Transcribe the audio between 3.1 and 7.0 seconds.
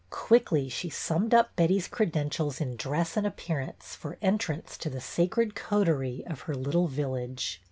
and appearance for entrance to the sacred coterie of her little